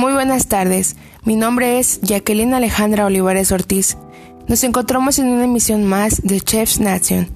[0.00, 3.98] Muy buenas tardes, mi nombre es Jacqueline Alejandra Olivares Ortiz.
[4.48, 7.28] Nos encontramos en una emisión más de Chef's Nation,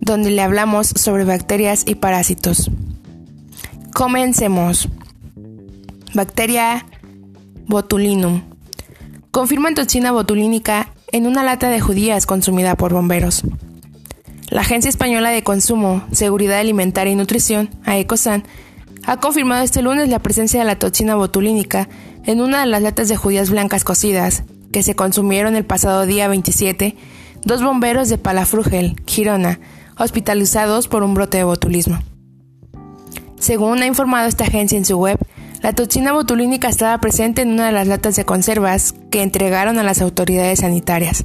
[0.00, 2.70] donde le hablamos sobre bacterias y parásitos.
[3.92, 4.88] Comencemos.
[6.14, 6.86] Bacteria
[7.66, 8.40] botulinum.
[9.30, 13.42] Confirman toxina botulínica en una lata de judías consumida por bomberos.
[14.48, 18.44] La Agencia Española de Consumo, Seguridad Alimentaria y Nutrición, AECOSAN,
[19.04, 21.88] ha confirmado este lunes la presencia de la toxina botulínica
[22.24, 26.28] en una de las latas de judías blancas cocidas que se consumieron el pasado día
[26.28, 26.96] 27
[27.44, 29.60] dos bomberos de Palafrugel, Girona,
[29.98, 31.98] hospitalizados por un brote de botulismo.
[33.38, 35.18] Según ha informado esta agencia en su web,
[35.60, 39.82] la toxina botulínica estaba presente en una de las latas de conservas que entregaron a
[39.82, 41.24] las autoridades sanitarias.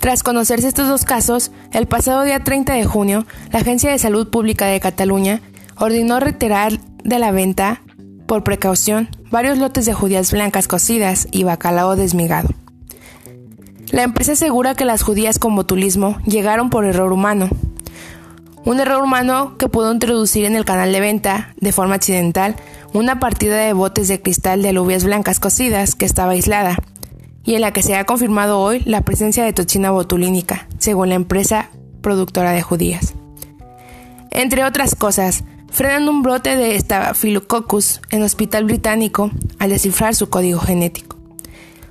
[0.00, 4.28] Tras conocerse estos dos casos, el pasado día 30 de junio, la Agencia de Salud
[4.28, 5.40] Pública de Cataluña
[5.78, 7.82] ordenó retirar de la venta,
[8.26, 12.48] por precaución, varios lotes de judías blancas cocidas y bacalao desmigado.
[13.92, 17.48] La empresa asegura que las judías con botulismo llegaron por error humano.
[18.64, 22.56] Un error humano que pudo introducir en el canal de venta, de forma accidental,
[22.92, 26.76] una partida de botes de cristal de alubias blancas cocidas que estaba aislada,
[27.44, 31.14] y en la que se ha confirmado hoy la presencia de toxina botulínica, según la
[31.14, 33.14] empresa productora de judías.
[34.32, 35.44] Entre otras cosas,
[35.76, 41.18] frenan un brote de Staphylococcus en hospital británico al descifrar su código genético.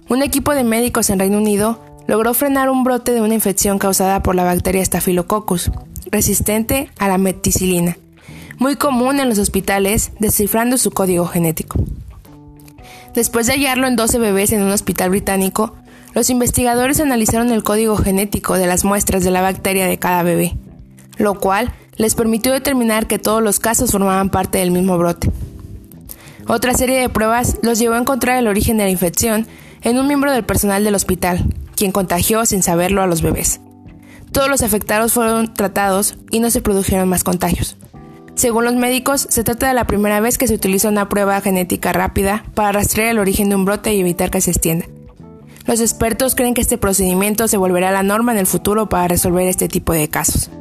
[0.10, 4.24] Un equipo de médicos en Reino Unido logró frenar un brote de una infección causada
[4.24, 5.70] por la bacteria Staphylococcus,
[6.10, 7.96] resistente a la meticilina,
[8.58, 11.78] muy común en los hospitales, descifrando su código genético.
[13.14, 15.76] Después de hallarlo en 12 bebés en un hospital británico,
[16.16, 20.58] los investigadores analizaron el código genético de las muestras de la bacteria de cada bebé,
[21.18, 25.30] lo cual les permitió determinar que todos los casos formaban parte del mismo brote.
[26.48, 29.48] Otra serie de pruebas los llevó a encontrar el origen de la infección
[29.82, 33.62] en un miembro del personal del hospital, quien contagió sin saberlo a los bebés.
[34.32, 37.78] Todos los afectados fueron tratados y no se produjeron más contagios.
[38.36, 41.94] Según los médicos, se trata de la primera vez que se utiliza una prueba genética
[41.94, 44.88] rápida para rastrear el origen de un brote y evitar que se extienda.
[45.66, 49.48] Los expertos creen que este procedimiento se volverá la norma en el futuro para resolver
[49.48, 50.52] este tipo de casos.